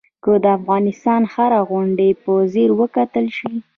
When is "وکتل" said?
2.79-3.25